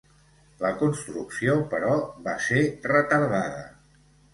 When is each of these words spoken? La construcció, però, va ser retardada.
La 0.63 0.71
construcció, 0.79 1.59
però, 1.75 1.95
va 2.31 2.37
ser 2.49 2.67
retardada. 2.97 3.67